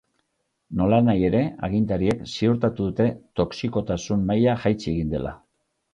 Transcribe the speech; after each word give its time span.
Nolanahi 0.79 1.27
ere, 1.27 1.41
agintariek 1.67 2.25
ziurtatu 2.31 2.89
dute 2.89 3.07
toxikotasun 3.41 4.29
maila 4.31 4.57
jaitsi 4.65 4.89
egin 4.95 5.13
dela. 5.17 5.37